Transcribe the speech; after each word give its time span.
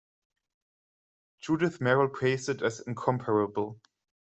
Judith 1.41 1.77
Merril 1.79 2.09
praised 2.11 2.49
it 2.49 2.63
as 2.63 2.79
"incomparable". 2.79 3.79